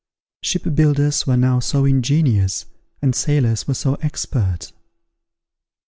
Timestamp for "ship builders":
0.41-1.27